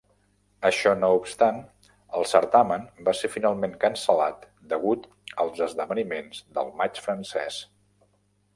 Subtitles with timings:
[0.67, 1.59] Això no obstant,
[2.19, 5.07] el certamen va ser finalment cancel·lat degut
[5.47, 7.63] als esdeveniments del Maig francès.